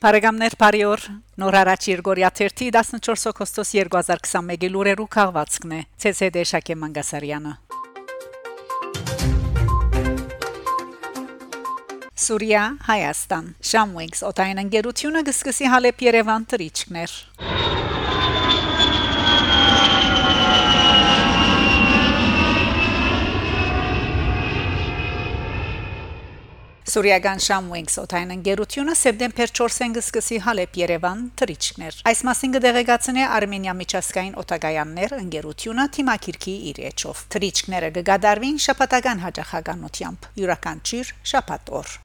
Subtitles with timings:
[0.00, 1.02] Բարեկամներ Փարիոր
[1.42, 7.52] Նոր հարաճ Երգորիա 14 օգոստոս 2021-ի լուրերու քաղվածքն է ՑՍԴ Շակե Մանգասարյանը
[12.24, 17.18] Սուրիա Հայաստան Շամուինքս օտային ընկերությունը գսկսի Հալեփ Երևան տրիչկներ
[26.90, 34.34] Սուրիական Shamwings օթային ընկերությունը սեպտեմբեր 4-ին կսկսի Հալեփ Երևան թրիչքներ։ Այս մասին կդեղեկացնի Արմենիա միջազգային
[34.42, 41.98] օտագայաններ ընկերությունը թիմակիրքի իր էջով։ Թրիչքները կգադարվին շաբաթական հաջողականությամբ յուրաքանչյուր շաբաթ օր։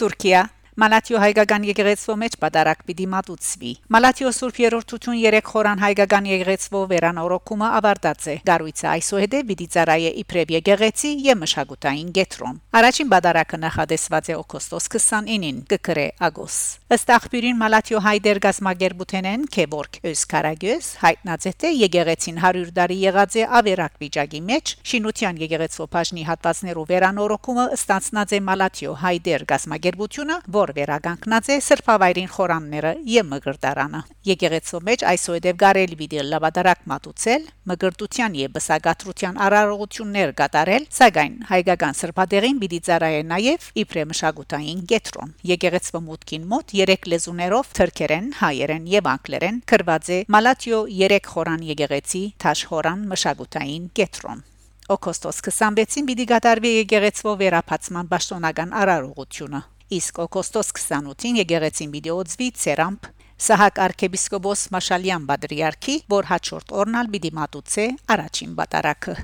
[0.00, 0.42] Թուրքիա
[0.78, 7.70] Մալաթիո հայկական եկեղեցվո մեջ պատարակ պիտի մատուցվի։ Մալաթիո Սուրբ Երորդություն 3 խորան հայկական եկեղեցվո վերանորոգումը
[7.80, 14.36] ավարտած է։ Գառույցը այսուհետ պիտի ծառայե իբրև եկեղեցի եւ մշակութային գետրոն։ Առաջին պատարակը նախադեсված է
[14.40, 16.56] օգոստոս 29-ին, կգրե ագոս։
[16.94, 23.44] Ըստ աղբյուրին Մալաթիո հայդեր գազմագերբութենեն Քեվորգ Øskaragöz հայտնած է թե եկեղեցին 100 տարի եղած է
[23.58, 31.50] ավերակ վիճակի մեջ, շինության եկեղեցվո բաժնի հատվածներով վերանորոգումը ստացնած է Մալաթիո հայդեր գազմագերբությունը, որ վերագանքնած
[31.50, 39.40] է սրբավայրին խորանները եւ մգրտարանը։ Եկեղեցու մեջ այսուհետև գարելի վիդեո լավադարակ մատուցել, մգրտության եւ բսագատրության
[39.46, 47.10] արարողություններ կատարել, սակայն հայկական սրբադեղին պիտի ծառայե նաեւ իբրե մշակութային գետրոն։ Եկեղեցու մուտքին մոտ 3
[47.14, 54.46] լեզուներով թրքերեն, հայերեն եւ անգլերեն գրված է Մալատիո 3 խորան եկեղեցի Թաշխորան մշակութային գետրոն
[54.90, 59.60] Օգոստոս 26-ին պիտի գդարվի եկեղեցվո վերապացման պաշտոնական արարողությունը
[59.90, 63.08] իսկ օգոստոս 28-ին եկեղեցին վիդեոծվի ցերամփ
[63.40, 69.16] Սահակ arczepiskopos Մաշալյան Բադրիարքի, որ հաջորդ օրնալ պիտի մատուցե առաջին բատարակը։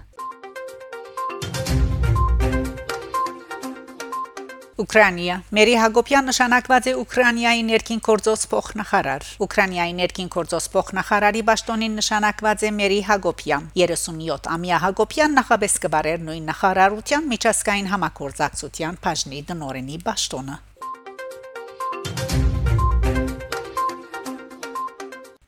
[4.76, 12.64] Ուկրաինա Մերի Հակոբյան նշանակված է Ուկրաինայի ներքին գործոս փոխնախարար։ Ուկրաինայի ներքին գործոս փոխնախարարի ճշտոնին նշանակված
[12.69, 20.60] է Մերի Հակոբյան։ 37-ամյա Հակոբյան նախաբես կբարեր նույն նախարարության միջազգային համագործակցության բաժնի դնորենի ճշտոնը։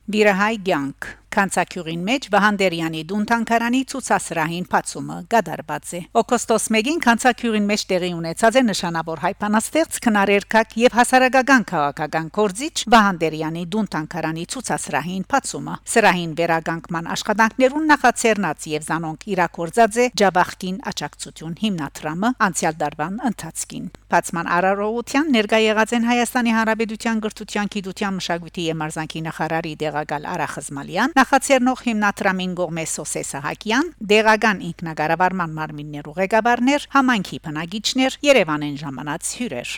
[0.09, 8.09] Բիրահայ ցանկ Կանցակյուրին մեջ Վահանդերյանի դունթանկարանի ցուցասրահին բացումը գդարված է։ Օգոստոս 1-ին Կանցակյուրին մեջ տեղի
[8.17, 17.09] ունեցած է նշանավոր հայփանաստեղծ քնարերքակ եւ հասարակական քաղաքական կորզիչ Վահանդերյանի դունթանկարանի ցուցասրահին բացումը։ Սրահին վերագանքման
[17.13, 25.61] աշխատանքներուն նախաձեռնած եւ զանոնք իրակորձած է Ջաբախկին աճակցություն հիմնադրամը անցյալ դարվան ընթացքին։ Բացման արարողության ներկայ
[25.69, 32.51] եղած են Հայաստանի Հանրապետության գրթության, գիտության, մշակույթի եւ մարզանկի նախարարի դեղակալ Արա Խզմալյան Նախաձեռնող հիմնադրամին
[32.55, 39.73] Գողմե Սոսե Սահակյան, դեղական ինքնագարավարման մարմիններու ղեկավարներ, համանքի բնագիչներ, Երևանեն ժամանած հյուրեր։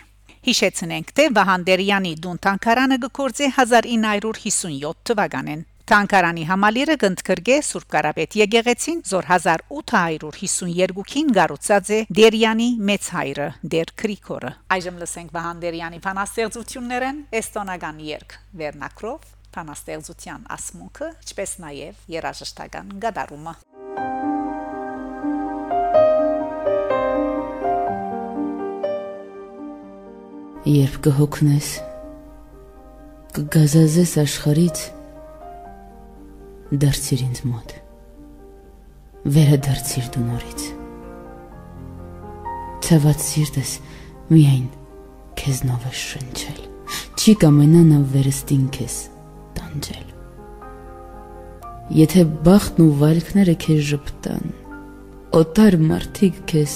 [0.46, 11.28] Հիշեցնենք, թե Վահանդերյանի դունտանկարանը գործե 1957 թվականին։ Տանկարանի համալիրը գնդկրգե Սուրբ Կարապետ եկեղեցին զոր 1852-ին
[11.42, 18.30] գառուցած է Դերյանի մեծ հայրը Դեր Քրիկորը։ Այժմ լսենք Վահանդերյանի փանաստեղծություններն էստոնական երգ
[18.62, 23.56] Վերնակրով բանաստեղծության ասմունքը, ինչպես նաև երաժշտական գդարումը։
[30.72, 31.70] Երբ կհոգնես,
[33.36, 34.82] կգազազես աշխարից,
[36.84, 37.74] դարձիր ինձ մոտ,
[39.36, 40.66] վերը դարձիր դու նորից,
[42.86, 43.74] ծավատ սիրտս
[44.30, 44.68] միայն
[45.42, 46.62] քեզնով է շնչել,
[47.18, 49.00] չի կամենանա վերստին քեզ,
[49.58, 50.08] տանջել։
[52.02, 54.52] Եթե բախտն ու վալքները քեզ ճպտան,
[55.42, 56.76] օտար մարդիկ քեզ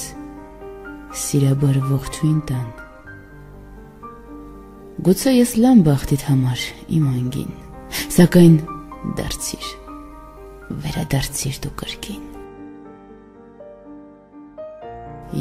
[1.25, 2.67] սիրաբար ողջույն տան։
[5.07, 6.61] Գուցե ես լամ բախտիդ համար
[6.99, 7.51] իմ անգին,
[8.15, 8.55] սակայն
[9.19, 9.67] դարձիր,
[10.85, 12.23] վերադարձիր դու կրկին։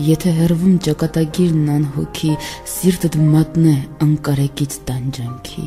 [0.04, 2.34] Եթե հերվում ճակատագիրն անհոգի,
[2.74, 3.74] սիրտդ մատնե
[4.06, 5.66] անկարեկից տանջանքի,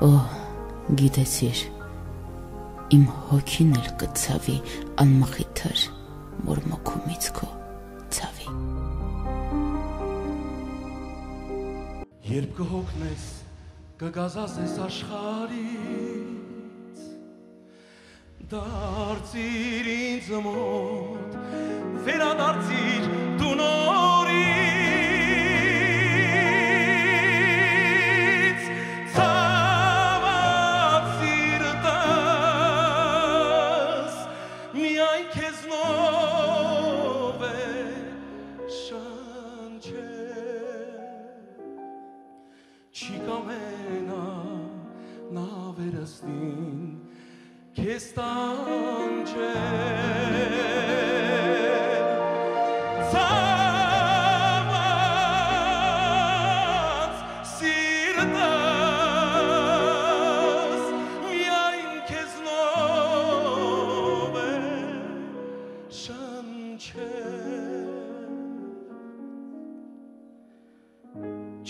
[0.00, 0.06] Օ,
[0.96, 1.58] գիտեցիր,
[2.96, 4.54] իմ հոգին էլ կցավի
[5.02, 5.82] անմխիթար,
[6.46, 7.48] որ մոքումից քո
[8.16, 8.54] ցավի։
[12.30, 13.26] Երբ կհոգնես,
[14.00, 17.06] կգազազես աշխարից,
[18.54, 21.36] դարձիր ինձ մոտ,
[22.08, 23.12] վերադարձիր
[23.42, 24.09] դու նորից,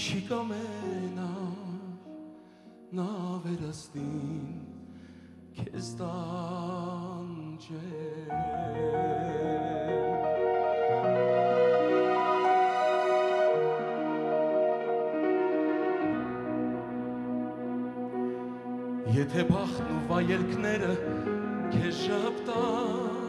[0.00, 1.24] չի կամենա
[2.96, 3.06] նա
[3.44, 4.54] վերստին
[5.58, 7.80] քեզ տանջել
[19.18, 20.94] Եթե բախտն ու վայելքները
[21.74, 23.20] քեզ շփտան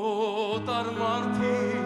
[0.00, 1.79] օտար մարդիկ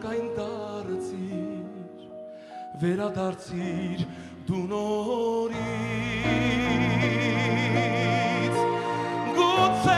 [0.00, 2.04] սակայն դարձիր
[2.80, 4.04] վերադարձիր
[4.48, 5.58] դու նորից
[9.38, 9.96] գուցե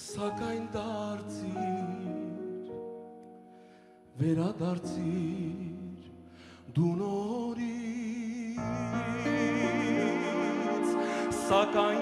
[0.00, 1.62] սակայն դարձիր
[4.24, 6.10] վերադարձիր
[6.80, 7.31] դու նորից
[11.52, 12.01] սակայն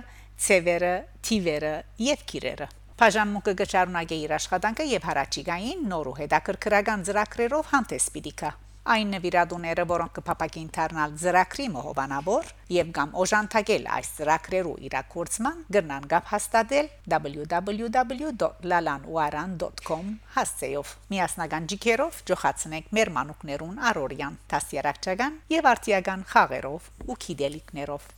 [0.46, 0.92] ցևերը,
[1.26, 1.74] թիվերը
[2.06, 2.70] եւ քիրերը։
[3.02, 8.52] Բաժանմունքը գճարունակե իր աշխատանքը եւ հարաճիգային նոր ու հետաքրքրական ծրագրերով հանդես պիտի գա։
[8.88, 16.30] Այն նվիրատուները, որոնք կփապակին դառնալ ծրագրի մոհովանավոր եւ կամ օժանդակել այս ծրագրերու իրակորցման, գրնան գապ
[16.32, 20.06] հաստատել www.lalanuaran.com
[20.36, 28.08] հասցեով։ Միասնական ջիքերով ջոխացնենք մեր մանուկներուն առօրյան, դասյարակչական եւ արտիական խաղերով ու քիդելիկներով։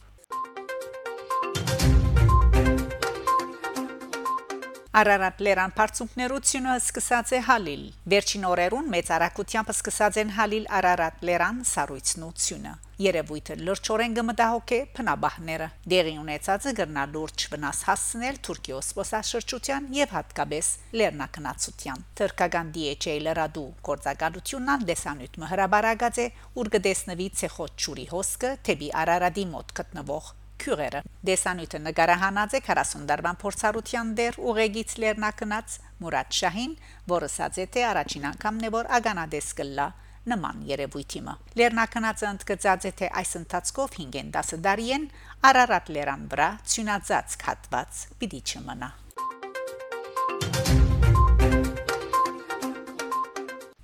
[4.92, 11.62] Արարատ լերան բարձունքներությունը սկսած է հալիլ։ Վերջին օրերուն մեծ արագությամբ սկսած են հալիլ Արարատ լերան
[11.70, 12.72] սառույցնությունը։
[13.06, 20.70] Երևույթը լրջորեն գմտահոգ է փնաբահները։ Դեղի ունեցածը գրնա լուրջ վնաս հասցնել Թուրքիո սփոսաշրջության եւ հատկապես
[21.00, 26.28] լեռնակնացության։ Թուրքական DHA լրադու գործակալությունն դեսանյութ մհրաբարագած է
[26.60, 30.32] ուր կդեսնվի ցեխոտ ճուրի հոսքը թեպի Արարատի մոտ գտնվող
[30.62, 36.72] քյուրերը դեսանյութը նկարահանած է 40 դարվան փորձառության դեր ուղեգից լեռնակնած Մուրադ Շահին,
[37.12, 39.88] որը ասաց է թե առաջին անգամն է որ ագանադես կլա
[40.32, 45.10] նման երևույթիմը լեռնակնածը ընդգծած է թե այս ընթացքով 5-10 տարի են
[45.50, 48.94] Արարատ լեռան վրա ցյունածած քատված պիտի չմնա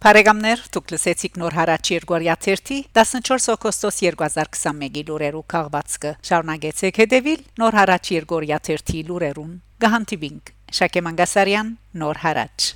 [0.08, 7.78] Փարեգամներ դուք լսեցիք նոր հարաճ Երգորիա 30 14 օգոստոս 2021-ի լուրերու քաղվածքը շարունակեցեք հետևել նոր
[7.82, 12.72] հարաճ Երգորիա 30 լուրերուն գահանտիբինգ Շակե Մանգասարյան նոր հարաճ